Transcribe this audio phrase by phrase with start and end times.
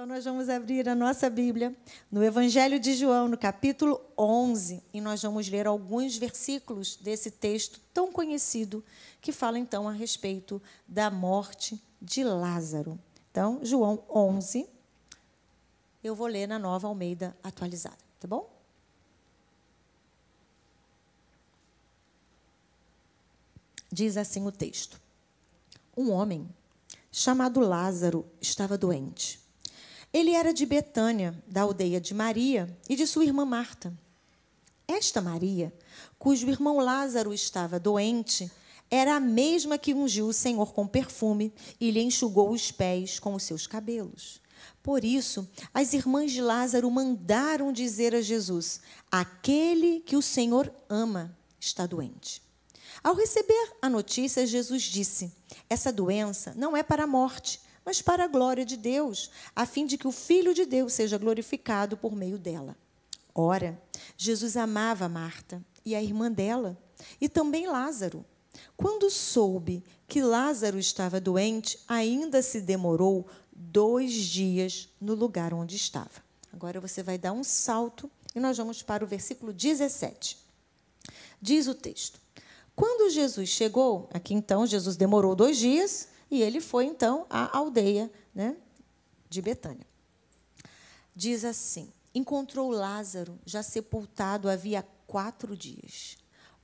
[0.00, 1.76] Então, nós vamos abrir a nossa Bíblia
[2.10, 7.78] no Evangelho de João, no capítulo 11, e nós vamos ler alguns versículos desse texto
[7.92, 8.82] tão conhecido
[9.20, 10.58] que fala então a respeito
[10.88, 12.98] da morte de Lázaro.
[13.30, 14.66] Então, João 11,
[16.02, 18.50] eu vou ler na nova Almeida atualizada, tá bom?
[23.92, 24.98] Diz assim o texto:
[25.94, 26.48] Um homem
[27.12, 29.49] chamado Lázaro estava doente.
[30.12, 33.96] Ele era de Betânia, da aldeia de Maria e de sua irmã Marta.
[34.88, 35.72] Esta Maria,
[36.18, 38.50] cujo irmão Lázaro estava doente,
[38.90, 43.34] era a mesma que ungiu o Senhor com perfume e lhe enxugou os pés com
[43.34, 44.40] os seus cabelos.
[44.82, 51.36] Por isso, as irmãs de Lázaro mandaram dizer a Jesus: Aquele que o Senhor ama
[51.60, 52.42] está doente.
[53.02, 55.32] Ao receber a notícia, Jesus disse:
[55.68, 59.86] Essa doença não é para a morte mas para a glória de Deus, a fim
[59.86, 62.76] de que o Filho de Deus seja glorificado por meio dela.
[63.34, 63.80] Ora,
[64.16, 66.78] Jesus amava Marta e a irmã dela,
[67.20, 68.24] e também Lázaro.
[68.76, 76.22] Quando soube que Lázaro estava doente, ainda se demorou dois dias no lugar onde estava.
[76.52, 80.38] Agora você vai dar um salto e nós vamos para o versículo 17.
[81.40, 82.20] Diz o texto:
[82.74, 88.10] Quando Jesus chegou, aqui então, Jesus demorou dois dias, e ele foi então à aldeia
[88.34, 88.56] né,
[89.28, 89.86] de Betânia.
[91.14, 96.16] Diz assim: encontrou Lázaro já sepultado havia quatro dias.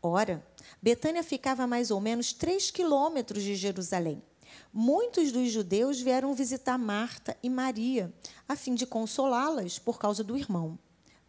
[0.03, 0.47] Ora,
[0.81, 4.23] Betânia ficava a mais ou menos três quilômetros de Jerusalém.
[4.73, 8.13] Muitos dos judeus vieram visitar Marta e Maria,
[8.49, 10.79] a fim de consolá-las por causa do irmão.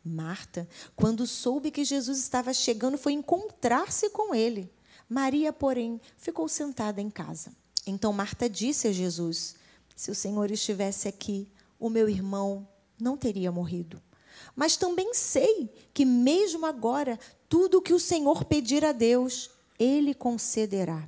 [0.03, 4.71] Marta, quando soube que Jesus estava chegando, foi encontrar-se com ele.
[5.09, 7.52] Maria, porém, ficou sentada em casa.
[7.88, 9.55] Então Marta disse a Jesus:
[9.95, 11.47] Se o Senhor estivesse aqui,
[11.80, 12.67] o meu irmão
[12.99, 14.02] não teria morrido.
[14.55, 19.49] Mas também sei que, mesmo agora, tudo o que o Senhor pedir a Deus,
[19.80, 21.08] Ele concederá.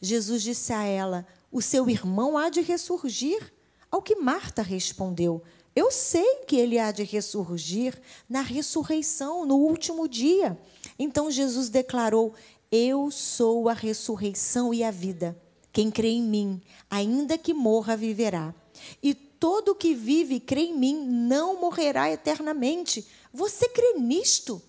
[0.00, 3.52] Jesus disse a ela: O seu irmão há de ressurgir.
[3.90, 5.42] Ao que Marta respondeu:
[5.74, 10.58] Eu sei que ele há de ressurgir na ressurreição, no último dia.
[10.98, 12.32] Então Jesus declarou:
[12.70, 15.36] Eu sou a ressurreição e a vida.
[15.72, 16.60] Quem crê em mim,
[16.90, 18.54] ainda que morra, viverá.
[19.02, 23.06] E todo que vive e crê em mim não morrerá eternamente.
[23.32, 24.62] Você crê nisto?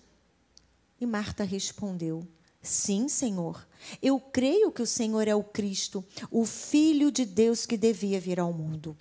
[1.00, 2.26] E Marta respondeu:
[2.62, 3.66] Sim, Senhor.
[4.00, 8.40] Eu creio que o Senhor é o Cristo, o Filho de Deus que devia vir
[8.40, 8.96] ao mundo.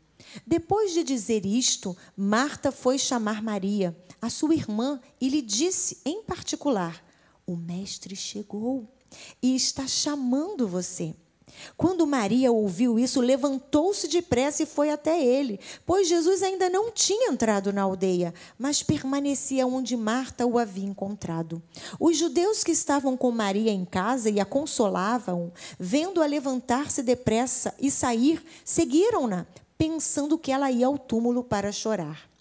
[0.45, 6.23] Depois de dizer isto, Marta foi chamar Maria, a sua irmã, e lhe disse em
[6.23, 7.03] particular:
[7.45, 8.87] O Mestre chegou
[9.41, 11.15] e está chamando você.
[11.77, 17.31] Quando Maria ouviu isso, levantou-se depressa e foi até ele, pois Jesus ainda não tinha
[17.31, 21.61] entrado na aldeia, mas permanecia onde Marta o havia encontrado.
[21.99, 27.89] Os judeus que estavam com Maria em casa e a consolavam, vendo-a levantar-se depressa e
[27.89, 29.45] sair, seguiram-na,
[29.77, 32.32] pensando que ela ia ao túmulo para chorar.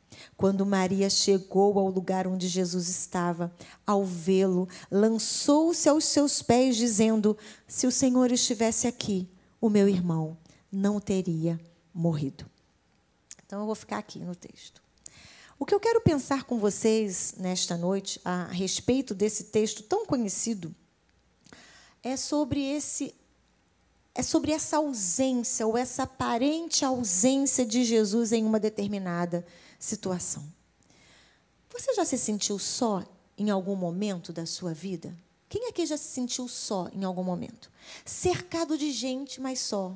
[0.42, 3.54] Quando Maria chegou ao lugar onde Jesus estava,
[3.86, 7.38] ao vê-lo, lançou-se aos seus pés, dizendo:
[7.69, 9.28] Se o Senhor estivesse aqui,
[9.60, 10.36] o meu irmão
[10.72, 11.60] não teria
[11.94, 12.44] morrido.
[13.47, 14.82] Então eu vou ficar aqui no texto.
[15.60, 20.75] O que eu quero pensar com vocês nesta noite a respeito desse texto tão conhecido
[22.02, 23.14] é sobre esse
[24.12, 29.47] é sobre essa ausência ou essa aparente ausência de Jesus em uma determinada
[29.82, 30.44] situação.
[31.69, 33.04] Você já se sentiu só
[33.37, 35.16] em algum momento da sua vida?
[35.48, 37.70] Quem aqui já se sentiu só em algum momento?
[38.04, 39.94] Cercado de gente, mas só,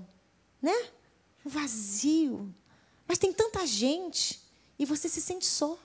[0.61, 0.91] né?
[1.45, 2.53] Vazio.
[3.07, 4.43] Mas tem tanta gente
[4.77, 5.79] e você se sente só.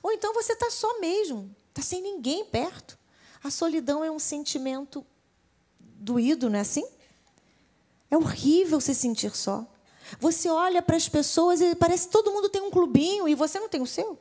[0.00, 2.96] Ou então você está só mesmo, está sem ninguém perto.
[3.42, 5.04] A solidão é um sentimento
[5.80, 6.86] doído, não é assim?
[8.08, 9.66] É horrível se sentir só.
[10.18, 13.60] Você olha para as pessoas e parece que todo mundo tem um clubinho e você
[13.60, 14.18] não tem o seu.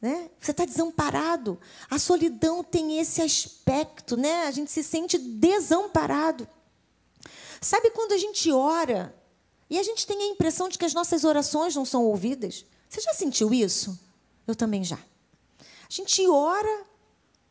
[0.00, 0.30] Né?
[0.38, 1.58] Você está desamparado.
[1.90, 4.46] A solidão tem esse aspecto, né?
[4.46, 6.48] A gente se sente desamparado.
[7.60, 9.14] Sabe quando a gente ora
[9.68, 12.64] e a gente tem a impressão de que as nossas orações não são ouvidas?
[12.88, 13.98] Você já sentiu isso?
[14.46, 14.98] Eu também já.
[15.58, 16.84] A gente ora,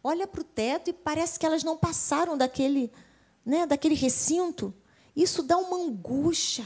[0.04, 2.92] olha para o teto e parece que elas não passaram daquele,
[3.46, 4.74] né, daquele recinto.
[5.16, 6.66] Isso dá uma angústia.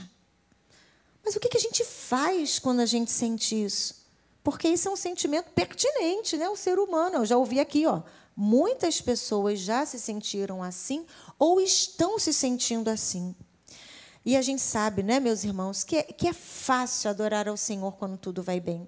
[1.24, 3.96] Mas o que a gente faz quando a gente sente isso?
[4.44, 6.50] Porque isso é um sentimento pertinente, né?
[6.50, 7.18] O ser humano.
[7.18, 8.02] Eu já ouvi aqui, ó.
[8.36, 11.06] Muitas pessoas já se sentiram assim
[11.38, 13.36] ou estão se sentindo assim.
[14.26, 17.94] E a gente sabe, né, meus irmãos, que é, que é fácil adorar ao Senhor
[17.94, 18.88] quando tudo vai bem.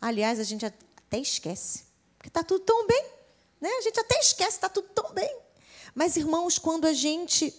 [0.00, 1.84] Aliás, a gente até esquece,
[2.16, 3.04] porque está tudo tão bem.
[3.60, 3.68] Né?
[3.68, 5.36] A gente até esquece, está tudo tão bem.
[5.94, 7.52] Mas, irmãos, quando a gente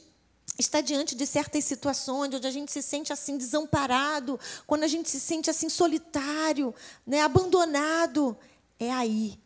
[0.58, 5.10] está diante de certas situações onde a gente se sente assim desamparado, quando a gente
[5.10, 6.74] se sente assim solitário,
[7.06, 8.38] né, abandonado,
[8.80, 9.40] é aí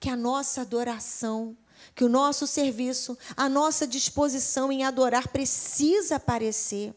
[0.00, 1.56] que a nossa adoração,
[1.94, 6.94] que o nosso serviço, a nossa disposição em adorar precisa aparecer.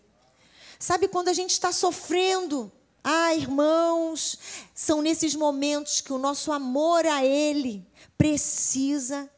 [0.79, 2.71] Sabe quando a gente está sofrendo?
[3.03, 4.37] Ah, irmãos,
[4.73, 7.85] são nesses momentos que o nosso amor a Ele
[8.17, 9.29] precisa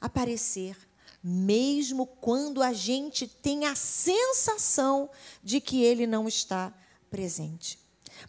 [0.00, 0.76] aparecer,
[1.22, 5.08] mesmo quando a gente tem a sensação
[5.42, 6.72] de que Ele não está
[7.10, 7.78] presente.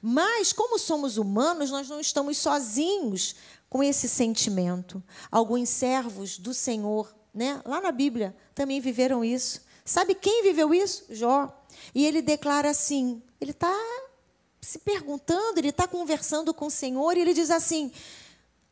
[0.02, 3.36] Mas, como somos humanos, nós não estamos sozinhos
[3.70, 5.02] com esse sentimento.
[5.32, 9.62] Alguns servos do Senhor, né, lá na Bíblia, também viveram isso.
[9.86, 11.06] Sabe quem viveu isso?
[11.10, 11.66] Jó.
[11.94, 13.74] E ele declara assim: ele está
[14.62, 17.92] se perguntando, ele está conversando com o Senhor, e ele diz assim: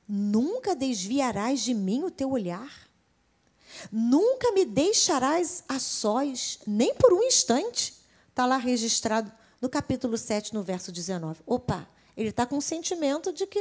[0.07, 2.89] Nunca desviarás de mim o teu olhar,
[3.91, 7.93] nunca me deixarás a sós, nem por um instante.
[8.29, 9.31] Está lá registrado
[9.61, 11.41] no capítulo 7, no verso 19.
[11.45, 11.87] Opa,
[12.17, 13.59] ele está com o sentimento de que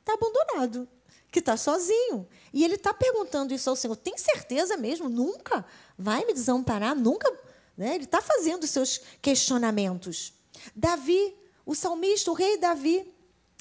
[0.00, 0.88] está abandonado,
[1.30, 2.26] que está sozinho.
[2.52, 5.08] E ele está perguntando isso ao Senhor: tem certeza mesmo?
[5.08, 5.64] Nunca
[5.96, 6.96] vai me desamparar?
[6.96, 7.30] Nunca?
[7.76, 7.94] Né?
[7.94, 10.32] Ele está fazendo os seus questionamentos.
[10.74, 13.12] Davi, o salmista, o rei Davi,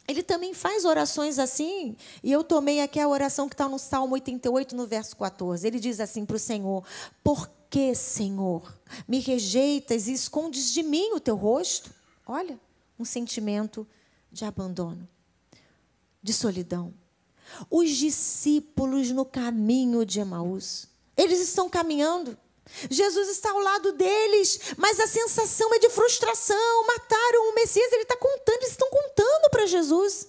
[0.08, 4.14] ele também faz orações assim, e eu tomei aqui a oração que está no Salmo
[4.14, 5.68] 88, no verso 14.
[5.68, 6.84] Ele diz assim para o Senhor:
[7.24, 8.74] Por que, Senhor,
[9.08, 11.92] me rejeitas e escondes de mim o teu rosto?
[12.26, 12.60] Olha,
[12.98, 13.86] um sentimento
[14.32, 15.08] de abandono
[16.28, 16.94] de solidão.
[17.70, 22.38] Os discípulos no caminho de Emaús, eles estão caminhando.
[22.90, 26.86] Jesus está ao lado deles, mas a sensação é de frustração.
[26.86, 30.28] Mataram o Messias, ele está contando, eles estão contando para Jesus.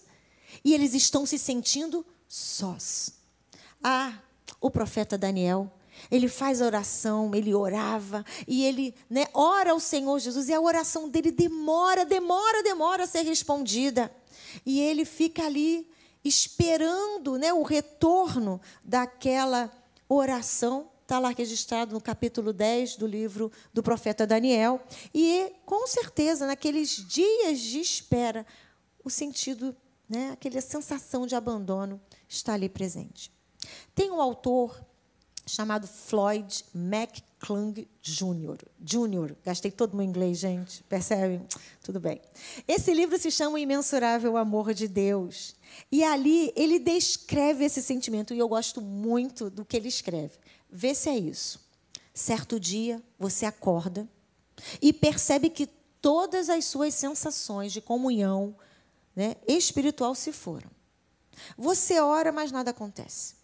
[0.65, 3.13] E eles estão se sentindo sós.
[3.83, 4.19] Ah,
[4.61, 5.71] o profeta Daniel,
[6.11, 11.09] ele faz oração, ele orava e ele né, ora ao Senhor Jesus e a oração
[11.09, 14.11] dele demora, demora, demora a ser respondida.
[14.65, 15.89] E ele fica ali
[16.25, 19.71] esperando né, o retorno daquela
[20.09, 20.91] oração.
[21.09, 24.79] Está lá registrado no capítulo 10 do livro do profeta Daniel.
[25.15, 28.45] E, com certeza, naqueles dias de espera,
[29.03, 29.75] o sentido,
[30.07, 33.33] né, aquela sensação de abandono está ali presente.
[33.95, 34.79] Tem um autor
[35.47, 38.59] chamado Floyd McClung Jr.
[38.79, 39.35] Jr.
[39.43, 40.83] Gastei todo meu inglês, gente.
[40.83, 41.41] Percebe?
[41.83, 42.21] Tudo bem.
[42.69, 45.57] Esse livro se chama O Imensurável Amor de Deus.
[45.91, 48.35] E ali ele descreve esse sentimento.
[48.35, 50.39] E eu gosto muito do que ele escreve.
[50.71, 51.61] Vê se é isso.
[52.13, 54.09] Certo dia, você acorda
[54.83, 55.67] e percebe que
[56.01, 58.57] todas as suas sensações de comunhão
[59.15, 60.71] né, espiritual se foram.
[61.57, 63.37] Você ora, mas nada acontece.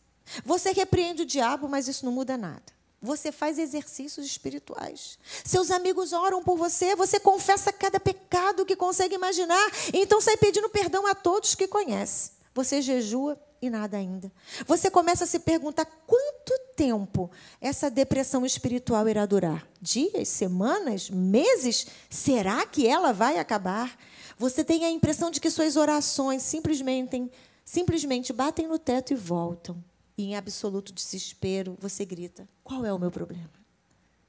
[0.45, 2.73] Você repreende o diabo, mas isso não muda nada.
[3.01, 5.19] Você faz exercícios espirituais.
[5.45, 10.71] Seus amigos oram por você, você confessa cada pecado que consegue imaginar, então sai pedindo
[10.71, 12.33] perdão a todos que conhece.
[12.55, 14.31] Você jejua e nada ainda.
[14.67, 17.31] Você começa a se perguntar quanto tempo
[17.61, 19.67] essa depressão espiritual irá durar?
[19.81, 21.87] Dias, semanas, meses?
[22.09, 23.99] Será que ela vai acabar?
[24.39, 27.31] Você tem a impressão de que suas orações simplesmente,
[27.65, 29.83] simplesmente batem no teto e voltam.
[30.17, 33.51] E em absoluto desespero, você grita: Qual é o meu problema?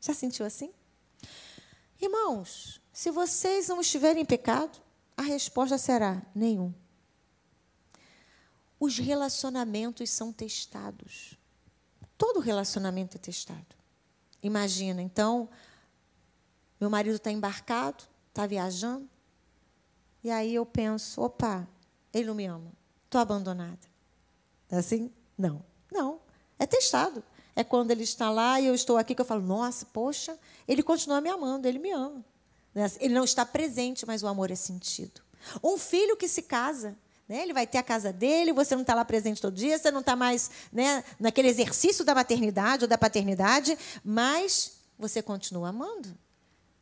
[0.02, 0.72] Já sentiu assim?
[2.02, 4.80] Irmãos, se vocês não estiverem em pecado,
[5.16, 6.74] a resposta será: nenhum.
[8.86, 11.40] Os relacionamentos são testados.
[12.16, 13.76] Todo relacionamento é testado.
[14.44, 15.50] Imagina, então,
[16.80, 19.10] meu marido está embarcado, está viajando,
[20.24, 21.68] e aí eu penso: opa,
[22.14, 22.72] ele não me ama,
[23.06, 23.88] estou abandonada.
[24.70, 25.12] É assim?
[25.36, 25.66] Não.
[25.92, 26.20] Não,
[26.60, 27.24] é testado.
[27.56, 30.38] É quando ele está lá e eu estou aqui que eu falo, nossa, poxa,
[30.68, 32.24] ele continua me amando, ele me ama.
[32.72, 32.86] Né?
[33.00, 35.24] Ele não está presente, mas o amor é sentido.
[35.64, 36.96] Um filho que se casa,
[37.28, 37.42] né?
[37.42, 40.02] ele vai ter a casa dele, você não está lá presente todo dia, você não
[40.02, 46.18] está mais né, naquele exercício da maternidade ou da paternidade, mas você continua amando.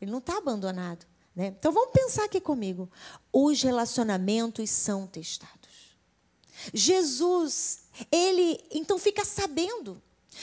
[0.02, 1.06] Ele não está abandonado.
[1.36, 1.48] Né?
[1.58, 2.90] Então vamos pensar aqui comigo.
[3.32, 5.98] Os relacionamentos são testados.
[6.74, 10.02] Jesus ele então fica sabendo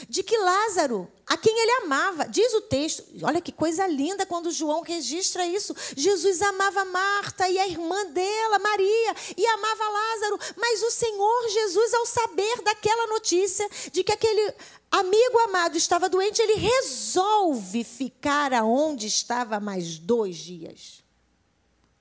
[0.08, 4.50] de que Lázaro, a quem ele amava, diz o texto, olha que coisa linda quando
[4.50, 5.74] João registra isso.
[5.96, 11.94] Jesus amava Marta e a irmã dela, Maria, e amava Lázaro, mas o Senhor Jesus,
[11.94, 14.54] ao saber daquela notícia de que aquele
[14.90, 21.04] amigo amado estava doente, ele resolve ficar aonde estava mais dois dias.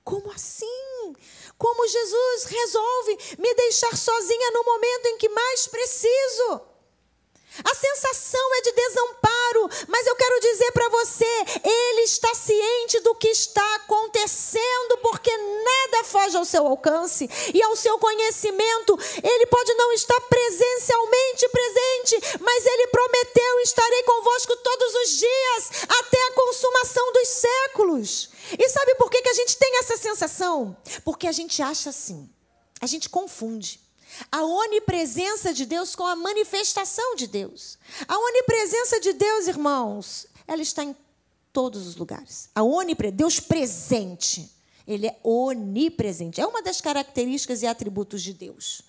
[0.02, 1.14] Como assim?
[1.56, 6.69] Como Jesus resolve me deixar sozinha no momento em que mais preciso?
[7.64, 13.14] A sensação é de desamparo, mas eu quero dizer para você, ele está ciente do
[13.14, 18.98] que está acontecendo, porque nada foge ao seu alcance e ao seu conhecimento.
[19.22, 26.22] Ele pode não estar presencialmente presente, mas ele prometeu: estarei convosco todos os dias, até
[26.22, 28.30] a consumação dos séculos.
[28.58, 30.76] E sabe por que, que a gente tem essa sensação?
[31.04, 32.28] Porque a gente acha assim,
[32.80, 33.89] a gente confunde
[34.30, 37.78] a onipresença de Deus com a manifestação de Deus.
[38.08, 40.96] A onipresença de Deus, irmãos, ela está em
[41.52, 42.48] todos os lugares.
[42.54, 44.50] A onipre, Deus presente,
[44.86, 46.40] ele é onipresente.
[46.40, 48.82] É uma das características e atributos de Deus.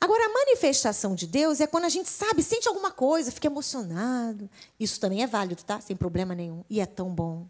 [0.00, 4.50] Agora, a manifestação de Deus é quando a gente sabe, sente alguma coisa, fica emocionado.
[4.78, 5.80] Isso também é válido, tá?
[5.80, 6.64] Sem problema nenhum.
[6.68, 7.46] E é tão bom.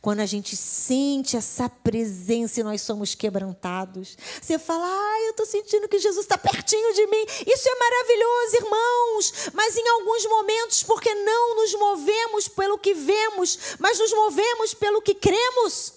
[0.00, 5.46] Quando a gente sente essa presença e nós somos quebrantados, você fala, ah, eu estou
[5.46, 7.24] sentindo que Jesus está pertinho de mim.
[7.46, 9.32] Isso é maravilhoso, irmãos.
[9.54, 15.02] Mas em alguns momentos, porque não nos movemos pelo que vemos, mas nos movemos pelo
[15.02, 15.94] que cremos,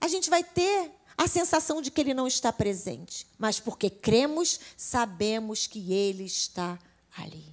[0.00, 3.26] a gente vai ter a sensação de que Ele não está presente.
[3.38, 6.78] Mas porque cremos, sabemos que Ele está
[7.16, 7.52] ali.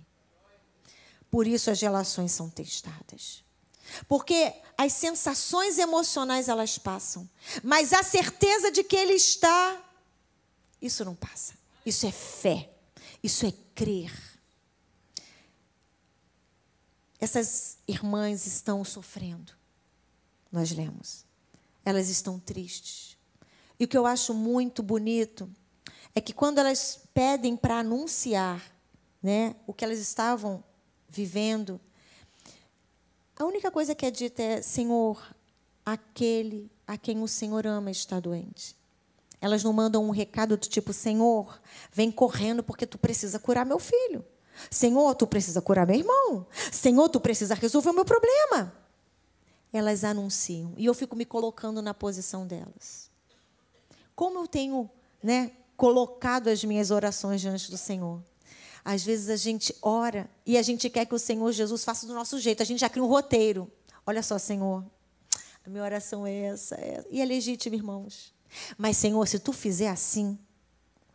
[1.29, 3.43] Por isso as relações são testadas.
[4.07, 7.29] Porque as sensações emocionais elas passam,
[7.63, 9.81] mas a certeza de que ele está,
[10.81, 11.53] isso não passa.
[11.85, 12.69] Isso é fé.
[13.23, 14.13] Isso é crer.
[17.19, 19.51] Essas irmãs estão sofrendo.
[20.51, 21.25] Nós lemos.
[21.83, 23.17] Elas estão tristes.
[23.79, 25.49] E o que eu acho muito bonito
[26.15, 28.61] é que quando elas pedem para anunciar,
[29.21, 30.63] né, o que elas estavam
[31.09, 31.79] vivendo,
[33.39, 35.17] a única coisa que é dita é: Senhor,
[35.85, 38.75] aquele a quem o Senhor ama está doente.
[39.41, 41.59] Elas não mandam um recado do tipo: Senhor,
[41.91, 44.25] vem correndo porque tu precisa curar meu filho.
[44.69, 46.45] Senhor, tu precisa curar meu irmão.
[46.69, 48.73] Senhor, tu precisa resolver o meu problema.
[49.71, 50.73] Elas anunciam.
[50.75, 53.09] E eu fico me colocando na posição delas.
[54.13, 54.89] Como eu tenho
[55.23, 58.21] né, colocado as minhas orações diante do Senhor?
[58.83, 62.13] Às vezes a gente ora e a gente quer que o Senhor Jesus faça do
[62.13, 62.61] nosso jeito.
[62.61, 63.71] A gente já cria um roteiro.
[64.05, 64.83] Olha só, Senhor,
[65.65, 67.07] a minha oração é essa, é essa.
[67.11, 68.33] E é legítimo, irmãos.
[68.77, 70.37] Mas, Senhor, se tu fizer assim,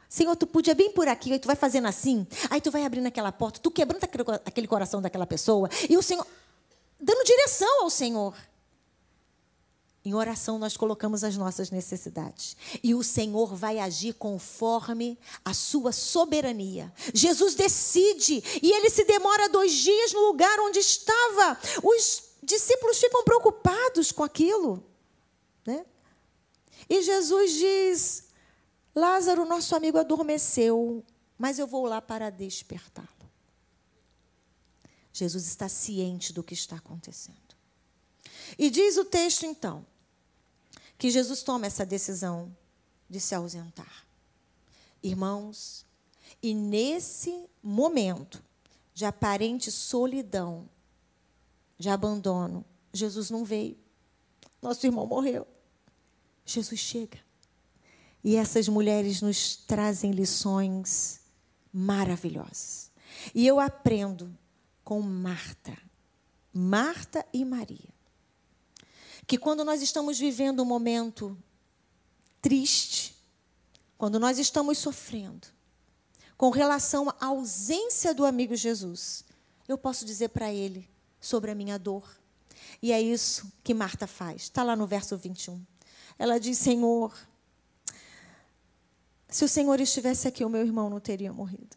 [0.09, 3.07] Senhor, tu podia bem por aqui, aí tu vai fazendo assim, aí tu vai abrindo
[3.07, 4.05] aquela porta, tu quebrando
[4.45, 6.25] aquele coração daquela pessoa, e o Senhor
[7.01, 8.33] dando direção ao Senhor.
[10.05, 12.55] Em oração, nós colocamos as nossas necessidades.
[12.83, 16.93] E o Senhor vai agir conforme a sua soberania.
[17.15, 18.43] Jesus decide.
[18.63, 21.59] E ele se demora dois dias no lugar onde estava.
[21.83, 24.85] Os discípulos ficam preocupados com aquilo.
[25.65, 25.87] Né?
[26.87, 28.25] E Jesus diz:
[28.95, 31.03] Lázaro, nosso amigo, adormeceu,
[31.39, 33.09] mas eu vou lá para despertá-lo.
[35.15, 37.39] Jesus está ciente do que está acontecendo.
[38.59, 39.87] E diz o texto então
[40.99, 42.55] que Jesus toma essa decisão
[43.09, 44.07] de se ausentar.
[45.03, 45.85] Irmãos,
[46.43, 48.43] e nesse momento
[48.93, 50.69] de aparente solidão,
[51.79, 53.77] de abandono, Jesus não veio.
[54.63, 55.47] Nosso irmão morreu.
[56.47, 57.19] Jesus chega.
[58.23, 61.21] E essas mulheres nos trazem lições
[61.73, 62.91] maravilhosas.
[63.35, 64.37] E eu aprendo
[64.83, 65.77] com Marta,
[66.53, 67.94] Marta e Maria
[69.27, 71.37] que quando nós estamos vivendo um momento
[72.41, 73.17] triste,
[73.97, 75.47] quando nós estamos sofrendo,
[76.37, 79.25] com relação à ausência do amigo Jesus,
[79.67, 80.89] eu posso dizer para ele
[81.21, 82.07] sobre a minha dor.
[82.83, 84.43] E é isso que Marta faz.
[84.43, 85.65] Está lá no verso 21.
[86.19, 87.17] Ela diz: Senhor,
[89.29, 91.77] se o Senhor estivesse aqui, o meu irmão não teria morrido.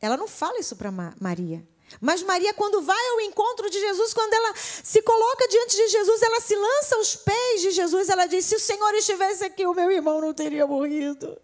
[0.00, 1.66] Ela não fala isso para Maria.
[2.00, 6.22] Mas Maria, quando vai ao encontro de Jesus, quando ela se coloca diante de Jesus,
[6.22, 9.74] ela se lança aos pés de Jesus, ela diz: Se o Senhor estivesse aqui, o
[9.74, 11.40] meu irmão não teria morrido.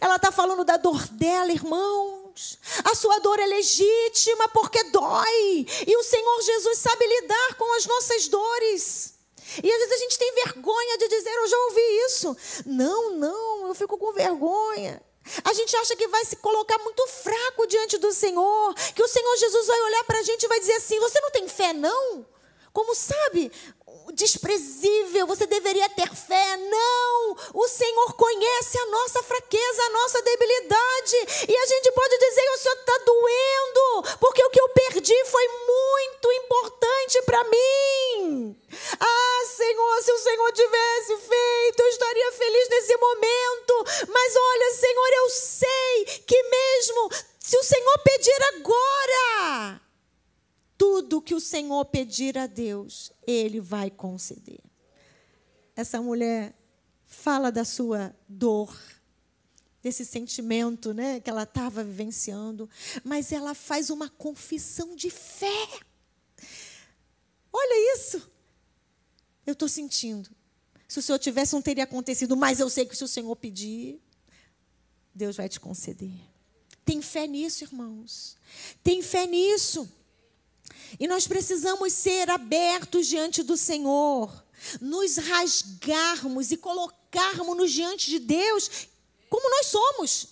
[0.00, 2.58] Ela está falando da dor dela, irmãos.
[2.84, 5.66] A sua dor é legítima porque dói.
[5.86, 9.14] E o Senhor Jesus sabe lidar com as nossas dores.
[9.62, 12.36] E às vezes a gente tem vergonha de dizer, eu já ouvi isso.
[12.66, 15.02] Não, não, eu fico com vergonha.
[15.44, 19.36] A gente acha que vai se colocar muito fraco diante do Senhor, que o Senhor
[19.36, 22.26] Jesus vai olhar para a gente e vai dizer assim: Você não tem fé, não?
[22.72, 23.50] Como sabe,
[24.12, 26.56] desprezível, você deveria ter fé.
[26.56, 27.36] Não!
[27.54, 31.46] O Senhor conhece a nossa fraqueza, a nossa debilidade.
[31.48, 31.87] E a gente
[51.58, 54.60] Senhor pedir a Deus, Ele vai conceder.
[55.74, 56.56] Essa mulher
[57.04, 58.76] fala da sua dor,
[59.82, 62.70] desse sentimento né, que ela estava vivenciando,
[63.02, 65.80] mas ela faz uma confissão de fé.
[67.52, 68.30] Olha isso.
[69.44, 70.30] Eu estou sentindo.
[70.86, 74.00] Se o Senhor tivesse, não teria acontecido, mas eu sei que se o Senhor pedir,
[75.12, 76.12] Deus vai te conceder.
[76.84, 78.36] Tem fé nisso, irmãos.
[78.82, 79.90] Tem fé nisso.
[80.98, 84.44] E nós precisamos ser abertos diante do Senhor,
[84.80, 88.88] nos rasgarmos e colocarmos-nos diante de Deus
[89.28, 90.28] como nós somos,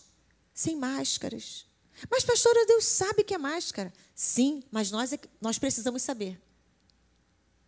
[0.55, 1.67] sem máscaras.
[2.11, 3.93] Mas, pastora, Deus sabe que é máscara.
[4.15, 6.41] Sim, mas nós, é, nós precisamos saber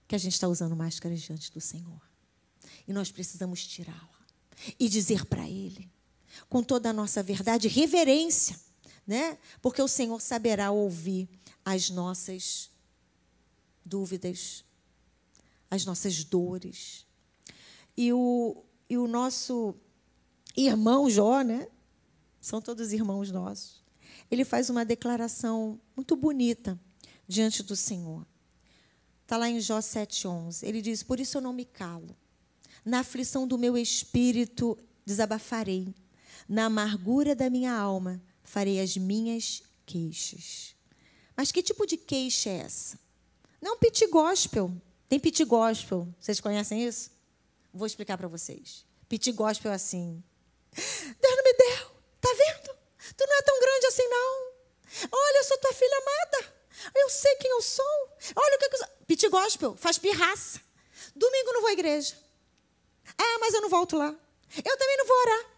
[0.06, 2.00] que a gente está usando máscaras diante do Senhor.
[2.86, 4.18] E nós precisamos tirá-la
[4.78, 5.90] e dizer para Ele,
[6.48, 8.58] com toda a nossa verdade, reverência,
[9.08, 9.38] né?
[9.62, 11.26] Porque o Senhor saberá ouvir
[11.64, 12.70] as nossas
[13.82, 14.62] dúvidas,
[15.70, 17.06] as nossas dores.
[17.96, 19.74] E o, e o nosso
[20.54, 21.68] irmão Jó, né?
[22.38, 23.82] São todos irmãos nossos.
[24.30, 26.78] Ele faz uma declaração muito bonita
[27.26, 28.26] diante do Senhor.
[29.22, 30.66] Está lá em Jó 7,11.
[30.66, 32.14] Ele diz: Por isso eu não me calo.
[32.84, 35.94] Na aflição do meu espírito desabafarei.
[36.46, 40.74] Na amargura da minha alma farei as minhas queixas.
[41.36, 42.98] Mas que tipo de queixa é essa?
[43.60, 44.72] Não pit gospel.
[45.08, 46.08] Tem pit gospel.
[46.18, 47.10] Vocês conhecem isso?
[47.72, 48.86] Vou explicar para vocês.
[49.08, 50.22] Pit gospel é assim.
[50.74, 51.90] Deus não me deu.
[52.20, 52.76] Tá vendo?
[53.16, 54.52] Tu não é tão grande assim, não.
[55.12, 56.54] Olha, eu sou tua filha amada.
[56.94, 58.18] Eu sei quem eu sou.
[58.34, 58.88] Olha o que eu sou.
[59.06, 60.60] Pit gospel faz pirraça.
[61.14, 62.16] Domingo não vou à igreja.
[63.16, 64.14] Ah, mas eu não volto lá.
[64.64, 65.57] Eu também não vou orar.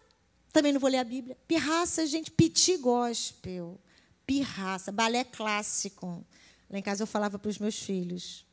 [0.51, 1.37] Também não vou ler a Bíblia.
[1.47, 3.79] Pirraça, gente, piti gospel.
[4.25, 6.25] Pirraça, balé clássico.
[6.69, 8.45] Lá em casa eu falava para os meus filhos,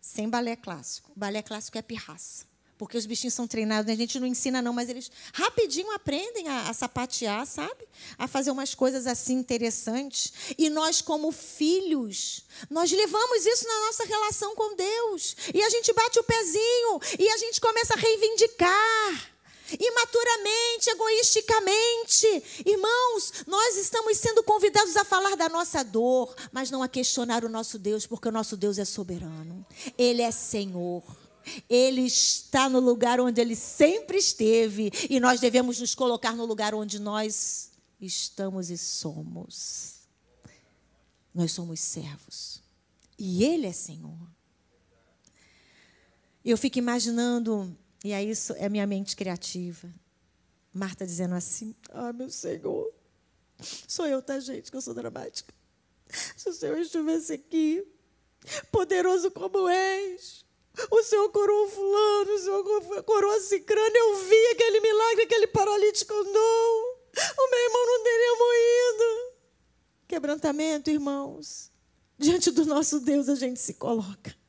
[0.00, 1.12] sem balé clássico.
[1.14, 2.48] Balé clássico é pirraça.
[2.78, 6.70] Porque os bichinhos são treinados, a gente não ensina, não, mas eles rapidinho aprendem a,
[6.70, 7.86] a sapatear, sabe?
[8.16, 10.32] A fazer umas coisas assim interessantes.
[10.56, 15.36] E nós, como filhos, nós levamos isso na nossa relação com Deus.
[15.52, 19.30] E a gente bate o pezinho e a gente começa a reivindicar
[19.78, 22.62] imaturamente, egoisticamente.
[22.64, 27.48] Irmãos, nós estamos sendo convidados a falar da nossa dor, mas não a questionar o
[27.48, 29.66] nosso Deus, porque o nosso Deus é soberano.
[29.96, 31.02] Ele é Senhor.
[31.68, 36.74] Ele está no lugar onde ele sempre esteve e nós devemos nos colocar no lugar
[36.74, 40.00] onde nós estamos e somos.
[41.34, 42.60] Nós somos servos
[43.18, 44.18] e ele é Senhor.
[46.42, 49.92] Eu fico imaginando e aí isso é minha mente criativa.
[50.72, 52.92] Marta dizendo assim: Ah, meu Senhor,
[53.60, 55.52] sou eu, tá, gente, que eu sou dramática.
[56.36, 57.86] Se o Senhor estivesse aqui,
[58.72, 60.44] poderoso como és,
[60.90, 66.12] o Senhor curou fulano, o Senhor curou a cicrana, eu vi aquele milagre, aquele paralítico
[66.14, 67.00] andou.
[67.38, 69.34] O meu irmão não teria morrido.
[70.06, 71.70] Quebrantamento, irmãos.
[72.16, 74.39] Diante do nosso Deus a gente se coloca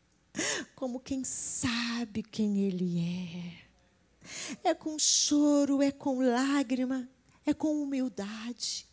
[0.76, 4.70] como quem sabe quem Ele é.
[4.70, 7.10] É com choro, é com lágrima,
[7.46, 8.88] é com humildade,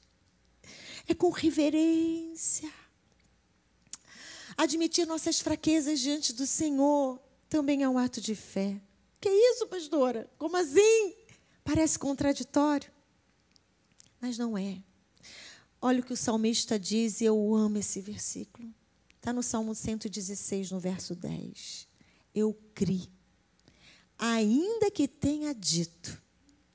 [1.06, 2.72] é com reverência.
[4.56, 8.80] Admitir nossas fraquezas diante do Senhor também é um ato de fé.
[9.20, 10.28] Que isso, pastora?
[10.36, 11.14] Como assim?
[11.64, 12.90] Parece contraditório,
[14.20, 14.82] mas não é.
[15.80, 18.74] Olha o que o salmista diz, e eu amo esse versículo.
[19.28, 21.86] Está no Salmo 116, no verso 10.
[22.34, 23.10] Eu criei,
[24.16, 26.18] ainda que tenha dito,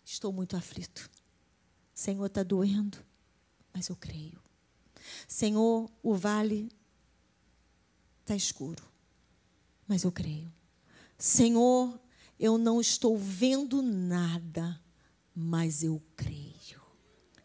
[0.05, 1.09] estou muito aflito.
[1.95, 2.99] Senhor, está doendo,
[3.73, 4.39] mas eu creio.
[5.27, 6.69] Senhor, o vale
[8.21, 8.83] está escuro,
[9.87, 10.53] mas eu creio.
[11.17, 11.99] Senhor,
[12.39, 14.79] eu não estou vendo nada,
[15.33, 16.79] mas eu creio.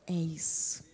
[0.06, 0.84] É isso.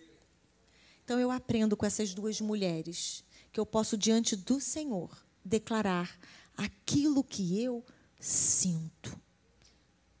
[1.03, 3.24] Então eu aprendo com essas duas mulheres
[3.55, 5.09] que eu posso, diante do Senhor,
[5.41, 6.19] declarar
[6.57, 7.85] aquilo que eu
[8.19, 9.17] sinto,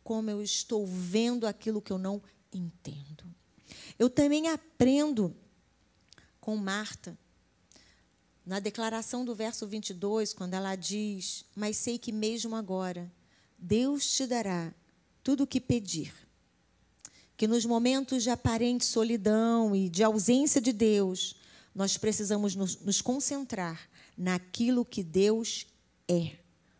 [0.01, 3.25] como eu estou vendo aquilo que eu não entendo.
[3.99, 5.35] Eu também aprendo
[6.39, 7.17] com Marta,
[8.45, 13.11] na declaração do verso 22, quando ela diz: Mas sei que mesmo agora,
[13.59, 14.73] Deus te dará
[15.21, 16.13] tudo o que pedir.
[17.35, 21.35] Que nos momentos de aparente solidão e de ausência de Deus,
[21.75, 25.67] nós precisamos nos, nos concentrar naquilo que Deus
[26.07, 26.37] é.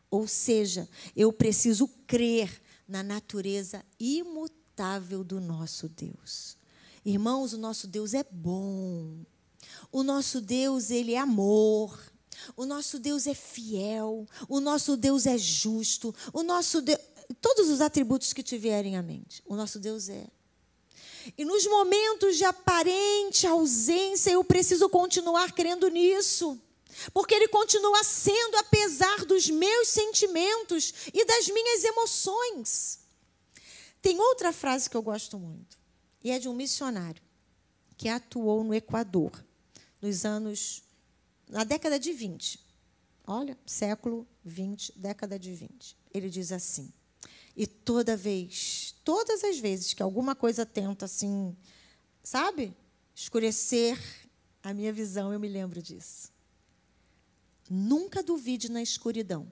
[0.10, 6.58] Ou seja, eu preciso crer na natureza imutável do nosso Deus.
[7.03, 9.25] Irmãos, o nosso Deus é bom.
[9.91, 11.99] O nosso Deus, ele é amor.
[12.55, 14.25] O nosso Deus é fiel.
[14.47, 16.15] O nosso Deus é justo.
[16.31, 16.99] O nosso Deus,
[17.41, 19.43] todos os atributos que tiverem à mente.
[19.45, 20.27] O nosso Deus é.
[21.38, 26.59] E nos momentos de aparente ausência, eu preciso continuar crendo nisso.
[27.13, 32.99] Porque Ele continua sendo, apesar dos meus sentimentos e das minhas emoções.
[34.01, 35.77] Tem outra frase que eu gosto muito,
[36.23, 37.21] e é de um missionário
[37.97, 39.43] que atuou no Equador
[40.01, 40.83] nos anos.
[41.47, 42.59] na década de 20.
[43.27, 45.97] Olha, século 20, década de 20.
[46.13, 46.91] Ele diz assim:
[47.56, 51.56] e toda vez, todas as vezes que alguma coisa tenta assim,
[52.22, 52.76] sabe,
[53.15, 53.98] escurecer
[54.62, 56.30] a minha visão, eu me lembro disso.
[57.70, 59.50] Nunca duvide na escuridão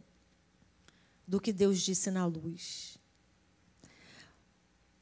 [1.26, 2.98] do que Deus disse na luz.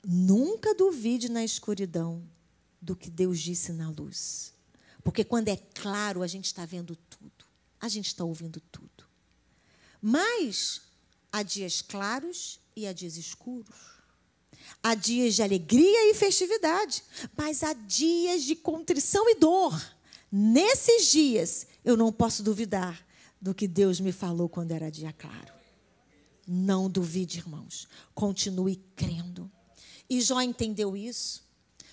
[0.03, 2.23] Nunca duvide na escuridão
[2.81, 4.53] do que Deus disse na luz.
[5.03, 7.45] Porque quando é claro, a gente está vendo tudo,
[7.79, 9.05] a gente está ouvindo tudo.
[9.99, 10.81] Mas
[11.31, 14.01] há dias claros e há dias escuros.
[14.83, 17.03] Há dias de alegria e festividade,
[17.35, 19.79] mas há dias de contrição e dor.
[20.31, 23.05] Nesses dias, eu não posso duvidar
[23.41, 25.53] do que Deus me falou quando era dia claro.
[26.47, 27.87] Não duvide, irmãos.
[28.13, 29.51] Continue crendo.
[30.09, 31.43] E Jó entendeu isso.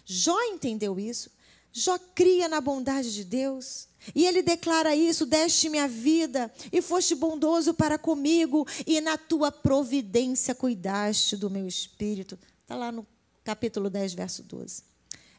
[0.05, 1.31] Jó entendeu isso.
[1.73, 3.89] Jó cria na bondade de Deus.
[4.15, 9.51] E ele declara isso: deste-me a vida e foste bondoso para comigo, e na tua
[9.51, 12.39] providência cuidaste do meu espírito.
[12.63, 13.07] Está lá no
[13.45, 14.83] capítulo 10, verso 12.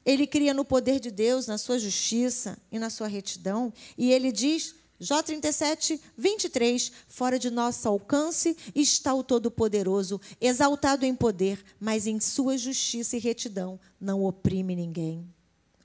[0.05, 3.71] Ele cria no poder de Deus, na sua justiça e na sua retidão.
[3.97, 11.15] E ele diz, Jó 37, 23, fora de nosso alcance está o Todo-Poderoso, exaltado em
[11.15, 15.25] poder, mas em sua justiça e retidão não oprime ninguém.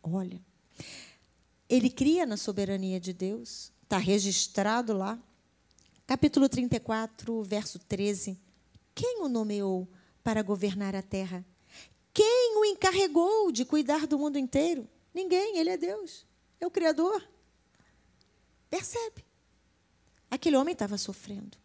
[0.07, 0.39] Olha,
[1.67, 5.19] ele cria na soberania de Deus, está registrado lá.
[6.07, 8.39] Capítulo 34, verso 13.
[8.95, 9.89] Quem o nomeou
[10.23, 11.43] para governar a terra?
[12.13, 14.87] Quem o encarregou de cuidar do mundo inteiro?
[15.15, 16.27] Ninguém, ele é Deus,
[16.61, 17.27] é o Criador.
[18.69, 19.25] Percebe?
[20.31, 21.57] Aquele homem estava sofrendo,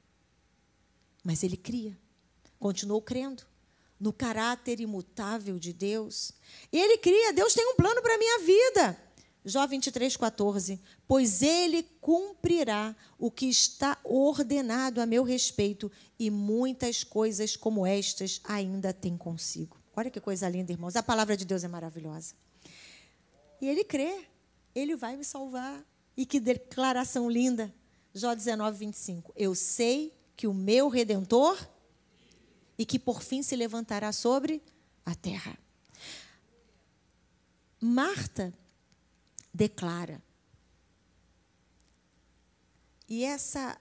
[1.25, 1.99] mas ele cria,
[2.57, 3.43] continuou crendo
[3.99, 6.31] no caráter imutável de Deus.
[6.71, 8.97] E ele cria, Deus tem um plano para a minha vida.
[9.43, 10.79] Jó 23, 14.
[11.07, 18.41] Pois ele cumprirá o que está ordenado a meu respeito, e muitas coisas como estas
[18.43, 19.77] ainda tem consigo.
[19.95, 20.95] Olha que coisa linda, irmãos.
[20.95, 22.33] A palavra de Deus é maravilhosa.
[23.61, 24.25] E ele crê,
[24.73, 25.83] ele vai me salvar.
[26.15, 27.73] E que declaração linda.
[28.13, 29.33] Jó 19, 25.
[29.35, 31.57] Eu sei que o meu redentor
[32.79, 34.63] e que por fim se levantará sobre
[35.05, 35.59] a terra.
[37.81, 38.53] Marta
[39.53, 40.23] declara.
[43.09, 43.77] E essa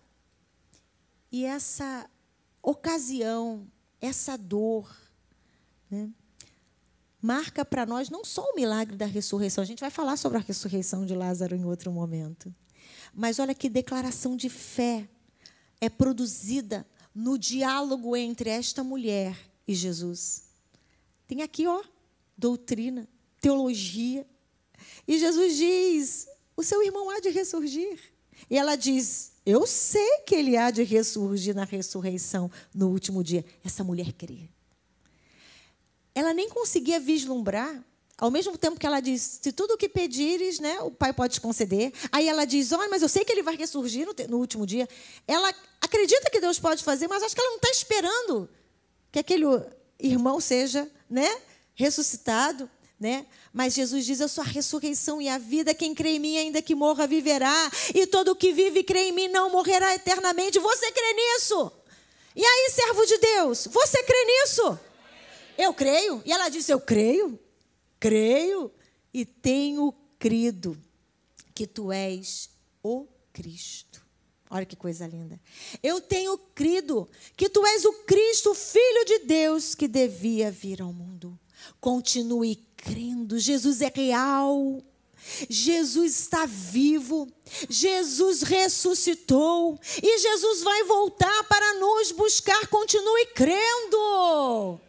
[1.31, 2.11] e essa
[2.61, 4.91] ocasião, essa dor,
[5.89, 6.11] né,
[7.21, 10.41] marca para nós não só o milagre da ressurreição, a gente vai falar sobre a
[10.41, 12.53] ressurreição de Lázaro em outro momento.
[13.15, 15.09] Mas olha que declaração de fé
[15.81, 16.85] é produzida
[17.19, 20.45] no diálogo entre esta mulher e Jesus.
[21.27, 21.83] Tem aqui, ó,
[22.37, 23.09] doutrina,
[23.41, 24.25] teologia.
[25.07, 27.99] E Jesus diz: O seu irmão há de ressurgir.
[28.49, 33.45] E ela diz: Eu sei que ele há de ressurgir na ressurreição no último dia.
[33.65, 34.49] Essa mulher crê.
[36.15, 37.85] Ela nem conseguia vislumbrar
[38.19, 41.35] ao mesmo tempo que ela diz, se tudo o que pedires, né, o Pai pode
[41.35, 41.93] te conceder.
[42.11, 44.89] Aí ela diz, olha, mas eu sei que ele vai ressurgir no, no, último dia.
[45.27, 48.49] Ela acredita que Deus pode fazer, mas acho que ela não está esperando
[49.13, 49.45] que aquele
[50.01, 51.41] irmão seja né,
[51.77, 52.69] ressuscitado.
[52.99, 53.25] Né?
[53.53, 55.73] Mas Jesus diz: Eu sou a ressurreição e a vida.
[55.73, 57.71] Quem crê em mim, ainda que morra, viverá.
[57.95, 60.59] E todo que vive e crê em mim não morrerá eternamente.
[60.59, 61.71] Você crê nisso?
[62.35, 64.81] E aí, servo de Deus, você crê nisso?
[65.57, 66.21] Eu creio.
[66.27, 67.39] E ela disse: Eu creio
[67.99, 68.73] creio
[69.13, 70.81] e tenho crido
[71.55, 72.51] que tu és
[72.83, 74.07] o Cristo.
[74.51, 75.39] Olha que coisa linda.
[75.83, 80.93] Eu tenho crido que tu és o Cristo, filho de Deus, que devia vir ao
[80.93, 81.39] mundo.
[81.81, 83.39] Continue crendo.
[83.39, 84.83] Jesus é real.
[85.51, 87.29] Jesus está vivo,
[87.69, 92.67] Jesus ressuscitou e Jesus vai voltar para nos buscar.
[92.69, 94.81] Continue crendo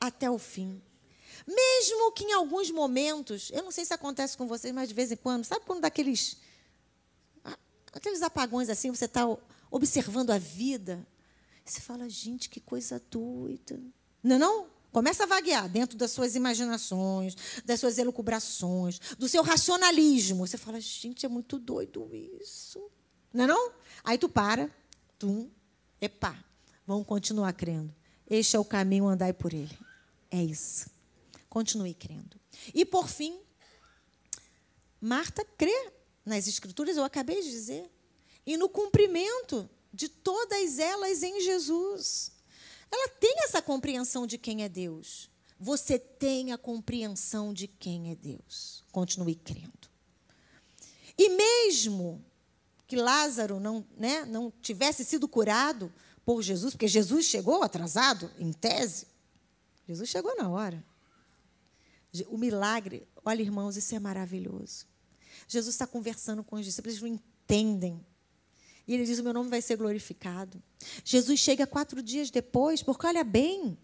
[0.00, 0.82] até o fim.
[1.48, 5.10] Mesmo que em alguns momentos, eu não sei se acontece com vocês, mas de vez
[5.10, 6.36] em quando, sabe quando daqueles
[7.90, 9.22] aqueles apagões assim, você está
[9.70, 11.06] observando a vida,
[11.64, 13.80] você fala, gente, que coisa doida.
[14.22, 14.66] Não é não?
[14.92, 17.34] Começa a vaguear dentro das suas imaginações,
[17.64, 20.46] das suas elucubrações, do seu racionalismo.
[20.46, 22.90] Você fala, gente, é muito doido isso.
[23.32, 23.72] Não é não?
[24.04, 24.70] Aí tu para,
[25.18, 25.50] tum,
[25.98, 26.42] epá,
[26.86, 27.94] vamos continuar crendo.
[28.28, 29.78] Este é o caminho, andai por ele.
[30.30, 30.97] É isso.
[31.48, 32.38] Continue crendo.
[32.74, 33.38] E por fim,
[35.00, 35.92] Marta crê
[36.24, 37.90] nas escrituras, eu acabei de dizer,
[38.44, 42.32] e no cumprimento de todas elas em Jesus.
[42.90, 45.30] Ela tem essa compreensão de quem é Deus.
[45.58, 48.84] Você tem a compreensão de quem é Deus.
[48.92, 49.88] Continue crendo.
[51.16, 52.24] E mesmo
[52.86, 55.92] que Lázaro não, né, não tivesse sido curado
[56.24, 59.06] por Jesus, porque Jesus chegou atrasado, em tese,
[59.86, 60.84] Jesus chegou na hora.
[62.28, 64.86] O milagre, olha, irmãos, isso é maravilhoso.
[65.46, 68.04] Jesus está conversando com os discípulos, eles não entendem
[68.88, 70.60] e ele diz: O meu nome vai ser glorificado.
[71.04, 73.76] Jesus chega quatro dias depois, porque olha bem,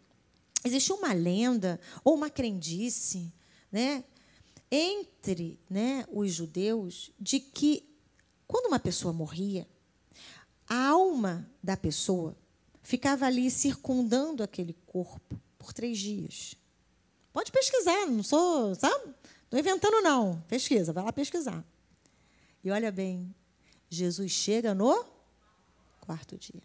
[0.64, 3.30] existe uma lenda ou uma crendice,
[3.70, 4.02] né,
[4.70, 7.86] entre né, os judeus, de que
[8.48, 9.68] quando uma pessoa morria,
[10.66, 12.34] a alma da pessoa
[12.82, 16.56] ficava ali circundando aquele corpo por três dias.
[17.34, 19.12] Pode pesquisar, não sou, sabe?
[19.42, 20.40] Estou inventando, não.
[20.46, 21.64] Pesquisa, vai lá pesquisar.
[22.62, 23.34] E olha bem,
[23.90, 25.04] Jesus chega no
[26.00, 26.62] quarto dia.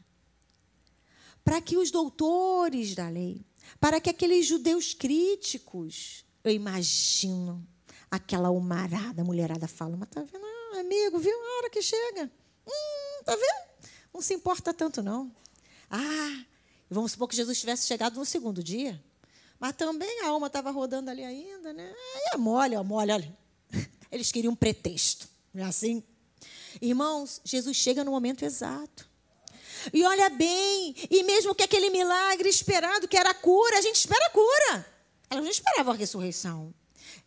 [1.43, 3.43] Para que os doutores da lei,
[3.79, 7.67] para que aqueles judeus críticos, eu imagino,
[8.11, 12.31] aquela humarada, mulherada fala, mas tá vendo, ah, amigo, viu a hora que chega?
[12.67, 13.89] Hum, tá vendo?
[14.13, 15.35] Não se importa tanto, não.
[15.89, 16.45] Ah,
[16.87, 19.03] vamos supor que Jesus tivesse chegado no segundo dia.
[19.59, 21.93] Mas também a alma estava rodando ali ainda, né?
[22.15, 23.37] Aí é mole, é mole, olha.
[24.11, 26.03] Eles queriam um pretexto, não é assim?
[26.81, 29.07] Irmãos, Jesus chega no momento exato.
[29.93, 33.95] E olha bem, e mesmo que aquele milagre esperado, que era a cura, a gente
[33.95, 34.85] espera a cura.
[35.29, 36.73] Elas não esperavam a ressurreição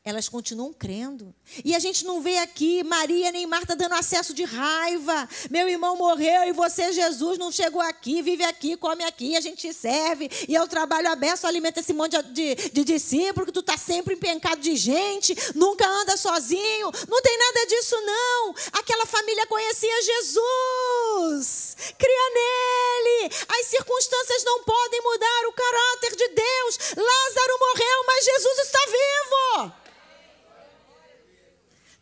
[0.05, 1.33] elas continuam crendo.
[1.65, 5.29] E a gente não vê aqui Maria nem Marta dando acesso de raiva.
[5.49, 9.73] Meu irmão morreu e você, Jesus, não chegou aqui, vive aqui, come aqui, a gente
[9.73, 10.29] serve.
[10.49, 14.15] E eu trabalho aberto, alimenta esse monte de, de, de discípulo, que tu está sempre
[14.15, 16.91] empencado de gente, nunca anda sozinho.
[17.09, 18.55] Não tem nada disso, não.
[18.73, 21.77] Aquela família conhecia Jesus.
[21.97, 23.35] Cria nele.
[23.61, 26.79] As circunstâncias não podem mudar o caráter de Deus.
[26.97, 29.73] Lázaro morreu, mas Jesus está vivo.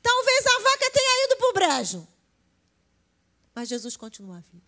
[0.02, 1.10] Talvez a vaca tenha
[1.80, 2.06] brejo.
[3.54, 4.62] Mas Jesus continua vivo.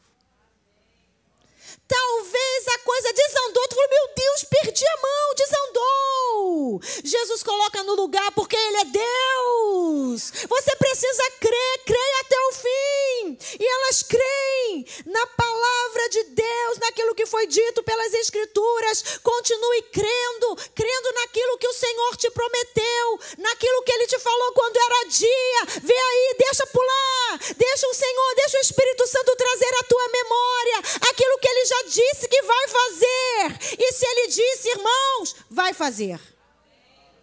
[2.63, 3.69] Talvez a coisa desandou.
[3.69, 6.81] Tu falou, meu Deus, perdi a mão, desandou.
[7.05, 10.33] Jesus coloca no lugar porque Ele é Deus.
[10.49, 13.39] Você precisa crer, creia até o fim.
[13.59, 19.19] E elas creem na palavra de Deus, naquilo que foi dito pelas Escrituras.
[19.23, 24.77] Continue crendo, crendo naquilo que o Senhor te prometeu, naquilo que Ele te falou quando
[24.77, 25.81] era dia.
[25.83, 30.79] Vê aí, deixa pular, deixa o Senhor, deixa o Espírito Santo trazer à tua memória
[31.11, 33.77] aquilo que Ele já disse que vai fazer.
[33.79, 36.21] E se Ele disse, irmãos, vai fazer.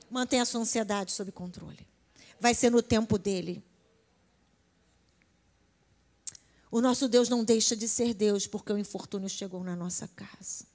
[0.09, 1.87] Mantenha a sua ansiedade sob controle.
[2.39, 3.63] Vai ser no tempo dele.
[6.71, 10.65] O nosso Deus não deixa de ser Deus porque o infortúnio chegou na nossa casa.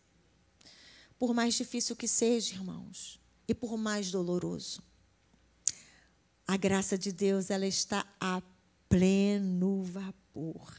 [1.19, 4.83] Por mais difícil que seja, irmãos, e por mais doloroso,
[6.47, 8.43] a graça de Deus ela está a
[8.89, 10.75] pleno vapor,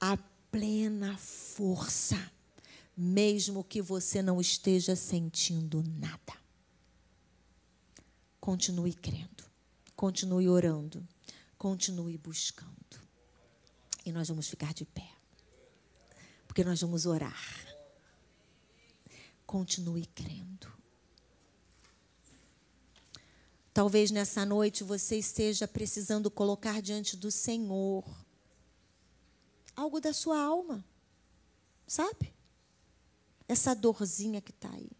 [0.00, 0.16] a
[0.50, 2.16] plena força,
[2.96, 6.34] mesmo que você não esteja sentindo nada.
[8.40, 9.44] Continue crendo,
[9.94, 11.06] continue orando,
[11.58, 12.74] continue buscando.
[14.04, 15.10] E nós vamos ficar de pé,
[16.46, 17.66] porque nós vamos orar.
[19.44, 20.72] Continue crendo.
[23.74, 28.04] Talvez nessa noite você esteja precisando colocar diante do Senhor
[29.76, 30.82] algo da sua alma,
[31.86, 32.35] sabe?
[33.48, 34.90] Essa dorzinha que está aí.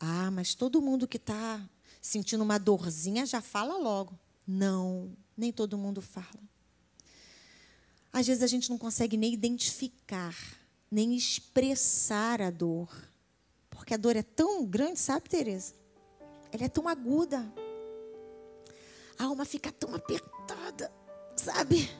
[0.00, 1.60] Ah, mas todo mundo que está
[2.00, 4.18] sentindo uma dorzinha já fala logo.
[4.46, 6.42] Não, nem todo mundo fala.
[8.12, 10.36] Às vezes a gente não consegue nem identificar,
[10.90, 12.88] nem expressar a dor,
[13.70, 15.74] Porque a dor é tão grande, sabe, Tereza?
[16.52, 17.44] Ela é tão aguda.
[19.18, 20.90] A alma fica tão apertada,
[21.36, 21.90] sabe?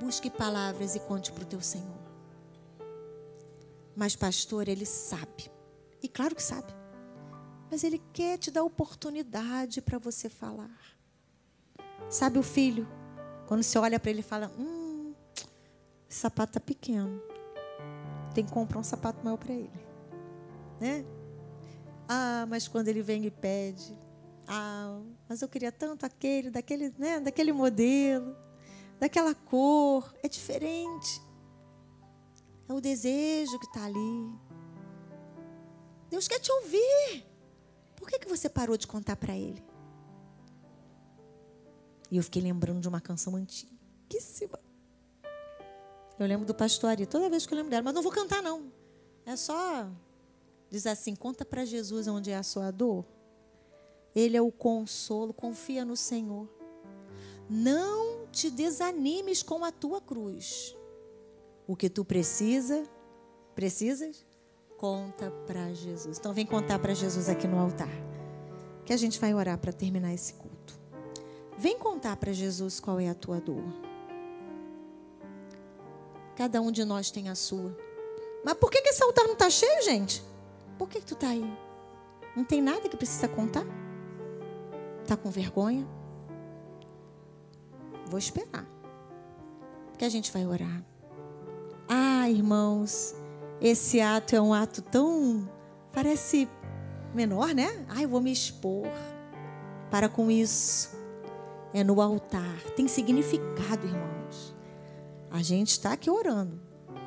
[0.00, 2.02] Busque palavras e conte para o teu Senhor.
[3.94, 5.50] Mas, pastor, ele sabe.
[6.02, 6.72] E claro que sabe.
[7.70, 10.70] Mas ele quer te dar oportunidade para você falar.
[12.08, 12.86] Sabe o filho?
[13.46, 15.14] Quando você olha para ele e fala: Hum,
[16.08, 17.20] esse sapato está pequeno.
[18.34, 19.70] Tem que comprar um sapato maior para ele.
[20.80, 21.04] Né?
[22.08, 23.98] Ah, mas quando ele vem e pede,
[24.46, 28.36] ah, mas eu queria tanto aquele, daquele, né, daquele modelo,
[29.02, 31.20] daquela cor, é diferente.
[32.68, 34.32] É o desejo que está ali.
[36.08, 37.26] Deus quer te ouvir.
[37.96, 39.60] Por que, que você parou de contar para Ele?
[42.12, 44.60] E eu fiquei lembrando de uma canção antiguíssima.
[46.16, 48.40] Eu lembro do pastor Ari, toda vez que eu lembro dela, mas não vou cantar
[48.40, 48.72] não.
[49.26, 49.90] É só
[50.70, 53.04] dizer assim, conta para Jesus onde é a sua dor.
[54.14, 56.48] Ele é o consolo, confia no Senhor.
[57.50, 60.74] Não te desanimes com a tua cruz.
[61.66, 62.82] O que tu precisa,
[63.54, 64.26] precisas,
[64.78, 66.18] conta para Jesus.
[66.18, 67.92] Então vem contar para Jesus aqui no altar.
[68.84, 70.80] Que a gente vai orar para terminar esse culto.
[71.56, 73.62] Vem contar para Jesus qual é a tua dor.
[76.34, 77.76] Cada um de nós tem a sua.
[78.44, 80.24] Mas por que, que esse altar não está cheio, gente?
[80.76, 81.46] Por que, que tu está aí?
[82.34, 83.64] Não tem nada que precisa contar?
[85.02, 85.86] Está com vergonha?
[88.12, 88.66] Vou esperar.
[89.88, 90.84] Porque a gente vai orar.
[91.88, 93.14] Ah, irmãos,
[93.58, 95.48] esse ato é um ato tão.
[95.94, 96.46] Parece
[97.14, 97.86] menor, né?
[97.88, 98.86] Ah, eu vou me expor.
[99.90, 100.94] Para com isso
[101.72, 102.60] é no altar.
[102.76, 104.54] Tem significado, irmãos.
[105.30, 106.60] A gente está aqui orando.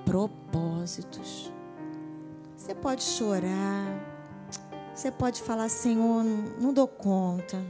[0.05, 1.53] Propósitos.
[2.57, 3.85] Você pode chorar.
[4.95, 6.23] Você pode falar, Senhor,
[6.59, 7.63] não dou conta.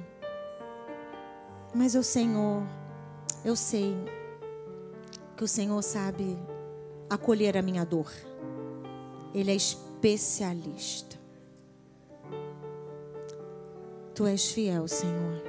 [1.74, 2.64] Mas o Senhor,
[3.46, 3.96] eu sei
[5.38, 6.36] que o Senhor sabe
[7.08, 8.12] acolher a minha dor.
[9.36, 11.16] Ele é especialista.
[14.16, 15.44] Tu és fiel, Senhor.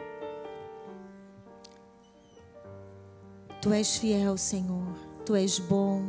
[3.62, 4.94] Tu és fiel, Senhor.
[5.24, 6.02] Tu és bom.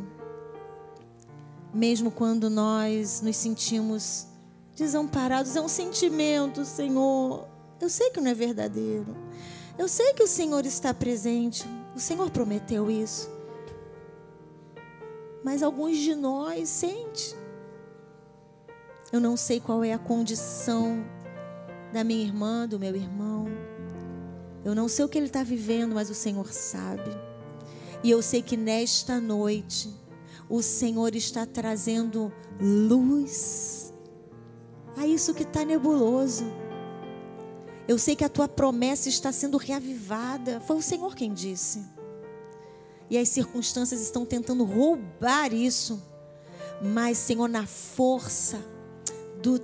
[1.72, 4.26] Mesmo quando nós nos sentimos
[4.76, 7.48] desamparados, é um sentimento, Senhor.
[7.80, 9.16] Eu sei que não é verdadeiro.
[9.78, 11.64] Eu sei que o Senhor está presente.
[11.94, 13.30] O Senhor prometeu isso.
[15.44, 17.36] Mas alguns de nós sente.
[19.12, 21.04] Eu não sei qual é a condição
[21.92, 23.46] da minha irmã, do meu irmão.
[24.64, 27.10] Eu não sei o que ele está vivendo, mas o Senhor sabe.
[28.02, 29.94] E eu sei que nesta noite
[30.48, 33.94] o Senhor está trazendo luz
[34.96, 36.44] a isso que está nebuloso.
[37.88, 40.60] Eu sei que a tua promessa está sendo reavivada.
[40.60, 41.82] Foi o Senhor quem disse.
[43.08, 46.02] E as circunstâncias estão tentando roubar isso.
[46.82, 48.62] Mas, Senhor, na força
[49.42, 49.58] do,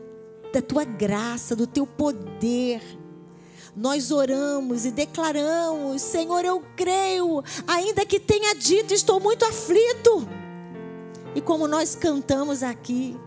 [0.50, 2.80] da tua graça, do teu poder,
[3.76, 10.26] nós oramos e declaramos: Senhor, eu creio, ainda que tenha dito, estou muito aflito.
[11.34, 13.18] E como nós cantamos aqui,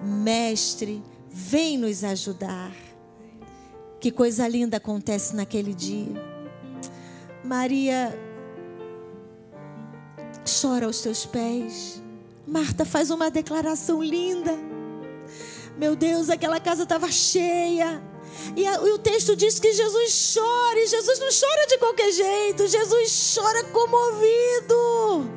[0.00, 2.83] Mestre, vem nos ajudar.
[4.04, 6.12] Que coisa linda acontece naquele dia.
[7.42, 8.14] Maria
[10.60, 12.02] chora aos teus pés.
[12.46, 14.52] Marta faz uma declaração linda.
[15.78, 18.02] Meu Deus, aquela casa estava cheia.
[18.54, 22.12] E, a, e, o texto diz que Jesus chora, e Jesus não chora de qualquer
[22.12, 25.30] jeito, Jesus chora comovido.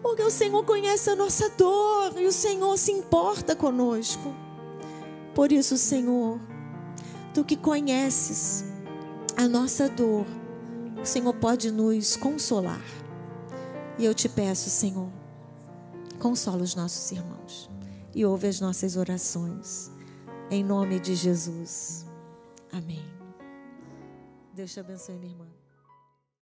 [0.00, 4.34] Porque o Senhor conhece a nossa dor e o Senhor se importa conosco.
[5.34, 6.40] Por isso, Senhor,
[7.36, 8.64] tu que conheces
[9.36, 10.24] a nossa dor,
[10.98, 12.80] o Senhor pode nos consolar.
[13.98, 15.10] E eu te peço, Senhor,
[16.18, 17.68] consola os nossos irmãos
[18.14, 19.90] e ouve as nossas orações.
[20.50, 22.06] Em nome de Jesus.
[22.72, 23.04] Amém.
[24.54, 25.55] Deus te abençoe, minha irmã.